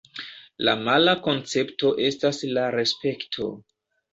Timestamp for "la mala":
0.69-1.13